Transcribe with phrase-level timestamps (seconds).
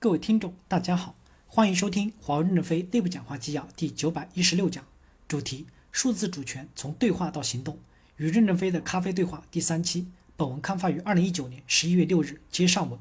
[0.00, 1.16] 各位听众，大家好，
[1.48, 4.84] 欢迎收听华为任正非内部讲话纪要第九百一十六讲，
[5.26, 7.80] 主题：数字主权从对话到行动，
[8.16, 10.06] 与任正非的咖啡对话第三期。
[10.36, 12.96] 本文刊发于二零一九年十一月六日，接上文。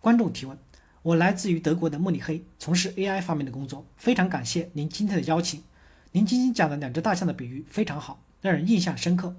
[0.00, 0.58] 观众提问：
[1.00, 5.62] 我来自于德国的慕尼黑，从事 AI 方面的工作，非常感谢您今天的邀请。
[6.10, 9.34] 您今天讲的两只大象的比喻非常好，让人印象深刻。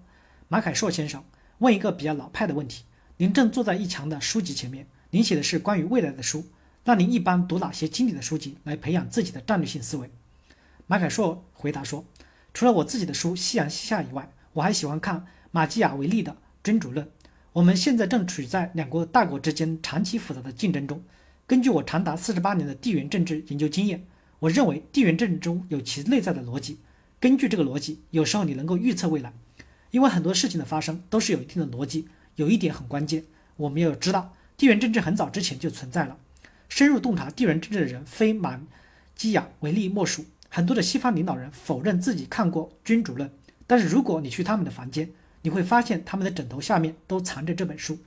[0.47, 1.23] 马凯硕先生
[1.59, 2.85] 问一个比较老派的问题：
[3.17, 6.47] 您正坐在一墙的书籍前面，您写的是关于未来的书。
[6.85, 10.09] 那您一般读哪些经典的书籍来培养自己的战略性思维？
[10.85, 12.03] 马凯硕回答说
[12.53, 17.05] ：“除了我自己的书《夕阳西下》以外，我还喜欢看马基雅维利的《君主论》。
[17.53, 21.01] 我们现在正处在两国大国之间长期复杂的竞争中。
[21.47, 24.05] 根据我长达四十八年的地缘政治研究经验，
[24.39, 26.79] 我认为地缘政治中有其内在的逻辑。
[27.21, 29.31] 根据这个逻辑，有时候你能够预测未来，
[29.91, 32.09] 因为很多事情的发生都是有一定的逻辑。
[32.35, 33.23] 有一点很关键，
[33.55, 36.17] 我们要知道，地缘政治很早之前就存在了。”
[36.75, 38.59] 深入洞察地缘政治的人，非马
[39.15, 40.25] 基雅维利莫属。
[40.49, 43.29] 很多的西方领导人否认自己看过《君主论》，
[43.67, 45.11] 但是如果你去他们的房间，
[45.43, 47.99] 你会发现他们的枕头下面都藏着这本书。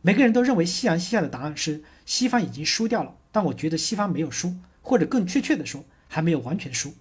[0.00, 6.94] 每个人都认为夕阳西下的答案是西方已经输掉了，但我觉得西方没有输，或者更确切的说，还没有完全输。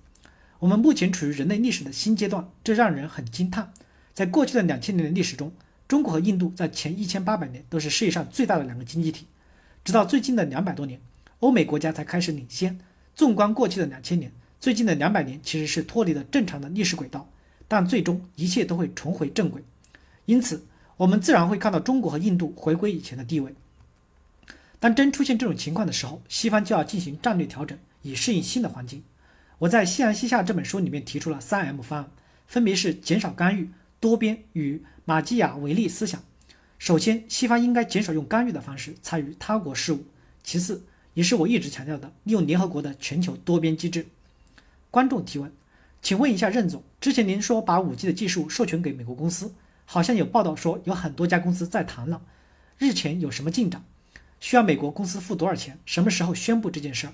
[0.58, 3.72] 我们目前处于人类历史的新阶段，这让人很惊叹。
[4.16, 5.54] 在过去的两千年的历史中，
[5.88, 9.28] 中国和印度在前一千八百年都是世界上最大的两个经济体。
[9.88, 11.00] 直到最近的两百多年，
[11.40, 12.78] 欧美国家才开始领先。
[13.16, 14.30] 纵观过去的两千年，
[14.60, 17.30] 最近的两百年其实是脱离了正常的历史轨道，
[17.70, 19.64] 但最终一切都会重回正轨。
[20.26, 20.66] 因此，
[20.98, 23.56] 我们自然会看到中国和印度回归以前的地位。
[24.78, 29.02] 当真出现这种情况的时候，西方就要进行战略调整，以适应新的环境。
[29.60, 32.12] 我在《夕阳西下》这本书里面提出了三 M 方案，
[32.46, 33.70] 分别是减少干预、
[34.02, 36.22] 多边与马基雅维利思想。
[36.78, 40.06] 首先，西方应该减少用干预的方式参与他国事务。
[40.44, 40.84] 其次，
[41.16, 44.08] 也是我一直强调的，利用联合国的全球多边机制。
[44.92, 45.52] 观众提问，
[46.02, 49.54] 请问一下任总，之前您说把五 G 的技术授权给美国公司，
[49.86, 52.22] 好像有报道说有很多家公司在谈了，
[52.78, 53.84] 日前有什么进展？
[54.40, 55.80] 需要美国公司付多少钱？
[55.86, 57.10] 什么时候宣布这件事？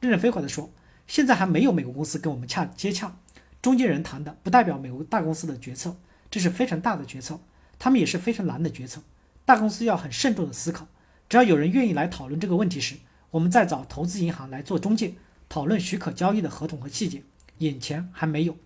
[0.00, 0.70] 任正非回答说，
[1.06, 3.16] 现在还没有美国公司跟我们洽接洽，
[3.60, 5.96] 中间人谈的不代表美国大公司的决策，
[6.30, 7.40] 这是非常大的决策。
[7.84, 9.02] 他们也是非常难的决策，
[9.44, 10.86] 大公司要很慎重的思考。
[11.28, 12.96] 只要有人愿意来讨论这个问题时，
[13.32, 15.16] 我们再找投资银行来做中介，
[15.50, 17.22] 讨论许可交易的合同和细节。
[17.58, 18.56] 眼前还没有。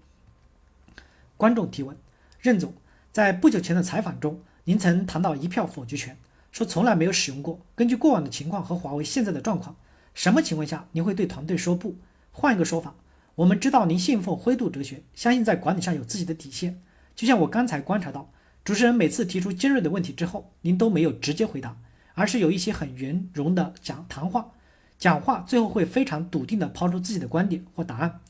[1.37, 1.97] 观众提问：
[2.39, 2.75] 任总，
[3.11, 6.17] 在不久前的采访中，您曾谈到一票否决权，
[6.53, 7.59] 说从来没有使用过。
[7.75, 9.75] 根据过往的情况和华为现在的状况，
[10.15, 11.97] 什么情况下您会对团队说不？
[12.31, 12.95] 换一个说法，
[13.35, 16.81] 我们知道您信奉灰度哲学，相信在管理上有自己的底线。
[17.17, 18.31] 就像我刚才观察到。
[18.69, 21.79] 主持人每次提出尖锐的问题之后，您都没有直接回答，
[22.13, 24.51] 而是有一些很圆融的讲谈话，
[24.99, 28.21] 讲话最后会非常笃定地抛出自己的观点或答案。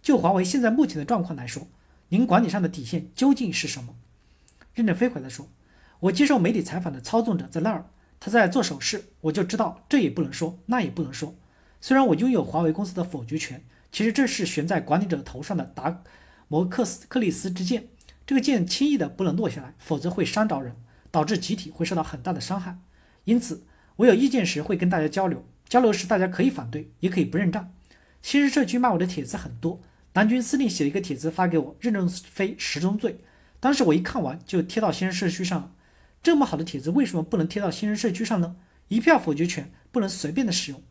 [0.00, 1.66] 就华为现在目前的状况来说，
[2.10, 3.96] 您管理上的底线究竟是什么？
[4.72, 5.48] 任正非回答说
[5.98, 7.86] ：“我接受媒体采访的操纵者在那儿，
[8.20, 11.34] 他在做手势，我就知道这也不能说，那也不能说。
[11.80, 16.04] 虽然我拥有华为公司的否决权，其实这是悬在管理者头上的达
[16.46, 17.88] 摩克斯克利斯之剑。”
[18.28, 20.76] 这个剑轻易的不能落下来，否则会伤着人，
[21.10, 22.76] 导致集体会受到很大的伤害。
[23.24, 23.64] 因此，
[23.96, 27.72] 我有意见时会跟大家交流，交流时大家可以反对，也可以不认账。
[28.20, 29.80] 新生社区骂我的帖子很多，
[30.12, 33.20] 南军司令写了一个帖子发给我，任正非十宗罪。
[33.60, 35.72] 当时我一看完就贴到新生社区上了。
[36.22, 38.56] 这么好的帖子为什么不能贴到新生社区上呢？
[38.88, 40.82] 一票否决权不能随便的使用。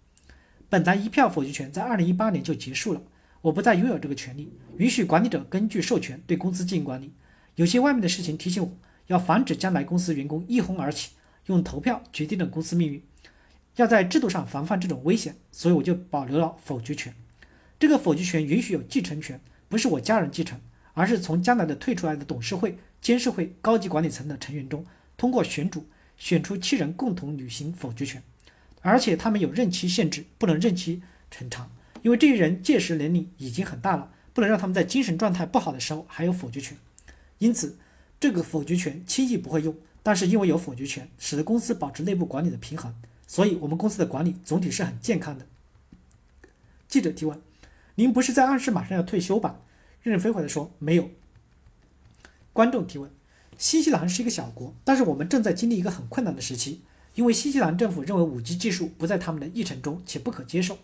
[0.69, 3.03] 本来一票否决权在二零一八年就结束了，
[3.41, 7.13] 我不再拥有这个权利，允许管理者根据授权对公司进行管理。
[7.57, 8.69] 有些外面的事情提醒我，
[9.07, 11.13] 要防止将来公司员工一哄而起，
[11.47, 13.01] 用投票决定了公司命运，
[13.77, 17.11] 要在制度上防范这种危险，所以我就保留了否决权。
[17.79, 20.59] 这个否决权允许有继承权，不是我家人继承，
[20.93, 24.85] 而是从将来的退出来的董事会、监事会高级管理层的成员中，
[25.17, 28.21] 通过选主选出七人共同履行否决权，
[28.81, 31.01] 而且他们有任期限制，不能任期
[31.35, 31.71] 很长，
[32.03, 36.77] 因为这些人届时年龄已经很大了，不能让他们在精神状态不好的时候还有否决权。
[37.39, 37.77] 因此，
[38.19, 42.95] 这个否决权轻易不会用，但是因为有否决权，使得公司保持内部管理的平衡，
[43.27, 45.45] 所以我们公司的管理总体是很健康的。
[46.87, 47.39] 记者提问
[47.95, 49.59] ：“您不是在暗示马上要退休吧？”
[50.01, 51.09] 任正非回答说：“没有。”
[52.53, 53.11] 观众提问
[53.57, 56.81] ：“新西兰是一个小国，但是我们正在经历一个很困难的时期，
[57.15, 60.79] 因为新西兰政府认为五 G 技术不在他们的议程中且不可接受，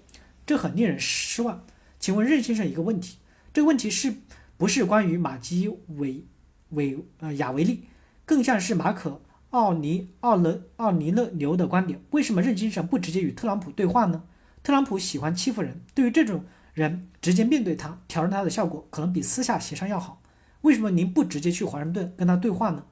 [0.46, 1.66] 这很令人失望。
[2.00, 3.18] 请问任先生一个问题：
[3.54, 4.14] 这个问题是
[4.58, 6.26] 不是关于马基韦？
[6.74, 7.86] 韦呃亚维利，
[8.26, 9.22] 更像是马可
[9.52, 14.24] 奥尼奥勒奥尼勒牛的观点，为什么任先生不直接与特朗普对话呢？
[14.64, 16.44] 特朗普喜欢欺负人，对于这种
[16.74, 20.22] 人，直接面对他挑战他的效果可能比私下协商要好。
[20.62, 22.86] 为什么您不直接去华盛顿跟他对话呢？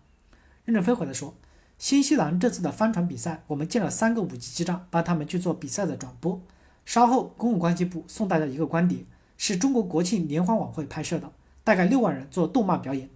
[0.66, 1.36] 任正非回答说
[1.80, 6.42] ：“新西兰这次的帆船比赛，我们建了三个五 G 基站，帮他们去做比赛的转播。
[6.86, 9.06] 稍后，公共关系部送大家一个光碟，
[9.38, 11.32] 是中国国庆联欢晚会拍摄的，
[11.64, 13.10] 大概六万人做动漫表演。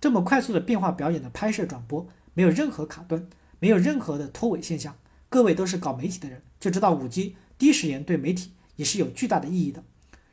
[0.00, 3.28] 这么快速的变化表演的拍摄转播，没有任何卡顿，
[3.58, 4.96] 没有任何的拖尾现象。
[5.28, 9.84] 各位都是搞媒体的人，就知道五 G 第一时间对媒体也是有巨大的意义的。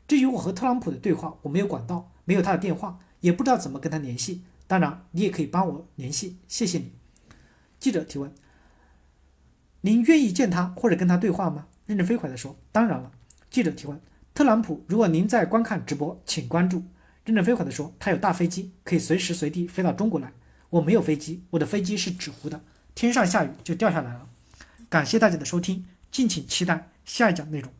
[0.08, 6.92] 至于我和特朗普的对话，我没有管道，没有他的电话。”也不知道怎么跟他联系，当然你也可以帮我联系，谢谢你。
[7.80, 8.30] 记者提问：
[9.80, 11.66] 您愿意见他或者跟他对话吗？
[11.86, 13.10] 任正非回答说：当然了。
[13.50, 14.00] 记者提问：
[14.34, 16.84] 特朗普，如果您在观看直播，请关注。
[17.26, 20.32] 任正非回答说：他有大飞机，可以随时随地飞到中国来。
[20.70, 22.60] 我没有飞机，我的飞机是纸糊的，
[22.94, 24.28] 天上下雨就掉下来了。
[24.88, 27.72] 感谢大家的收听，敬请期待下一讲内容。